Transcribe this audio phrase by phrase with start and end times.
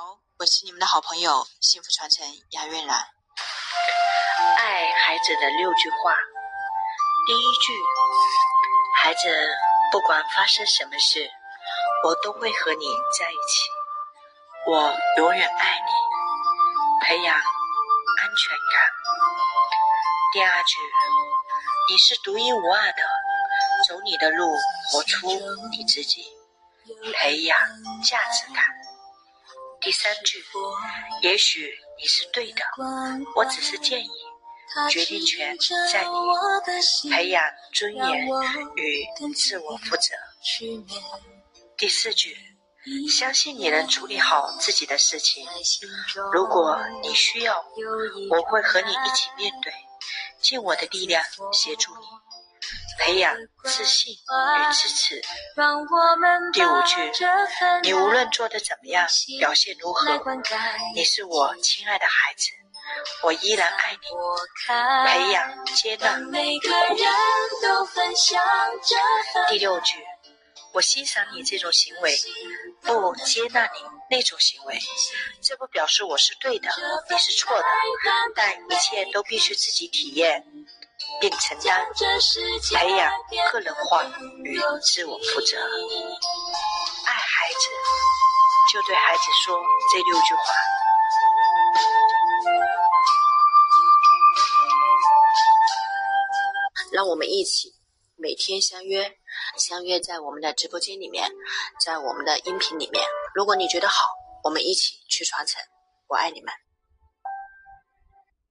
[0.00, 3.06] 好，我是你们的好朋友幸福传承杨月兰。
[4.56, 6.16] 爱孩子的六句话，
[7.26, 7.78] 第一句，
[8.96, 9.28] 孩子，
[9.92, 11.30] 不管发生什么事，
[12.02, 12.86] 我都会和你
[13.18, 13.68] 在一起，
[14.68, 18.80] 我永远爱你，培养安全感。
[20.32, 20.78] 第二句，
[21.90, 23.02] 你是独一无二的，
[23.86, 24.50] 走你的路，
[24.90, 25.26] 活出
[25.70, 26.24] 你自己，
[27.18, 27.58] 培养
[28.02, 28.64] 价值感。
[29.80, 30.44] 第三句，
[31.22, 32.62] 也许你是对的，
[33.34, 34.10] 我只是建议，
[34.90, 35.56] 决定权
[35.90, 38.26] 在你，培养尊严
[38.76, 40.14] 与自我负责。
[41.78, 42.36] 第四句，
[43.10, 45.46] 相信你能处理好自己的事情，
[46.30, 47.56] 如果你需要，
[48.30, 49.72] 我会和你一起面对，
[50.42, 52.06] 尽我的力量协助你。
[53.00, 55.20] 培养自信与支持。
[56.52, 57.10] 第五句，
[57.82, 59.08] 你无论做的怎么样，
[59.38, 60.20] 表现如何，
[60.94, 62.50] 你是我亲爱的孩子，
[63.22, 63.98] 我依然爱你。
[65.06, 67.02] 培养接纳与鼓励。
[69.48, 70.04] 第六句，
[70.72, 72.16] 我欣赏你这种行为，
[72.82, 73.80] 不接纳你
[74.10, 74.78] 那种行为，
[75.40, 76.68] 这不表示我是对的，
[77.08, 77.64] 你是错的，
[78.34, 80.44] 但一切都必须自己体验。
[81.20, 81.86] 并承担，
[82.72, 83.10] 培养
[83.52, 84.04] 个人化
[84.44, 85.56] 与自我负责。
[87.06, 87.68] 爱孩子，
[88.72, 89.60] 就对孩子说
[89.92, 90.40] 这六句话。
[96.92, 97.72] 让我们一起
[98.16, 99.16] 每天相约，
[99.56, 101.30] 相约在我们的直播间里面，
[101.84, 103.04] 在我们的音频里面。
[103.34, 104.10] 如果你觉得好，
[104.44, 105.62] 我们一起去传承。
[106.08, 106.52] 我爱你们。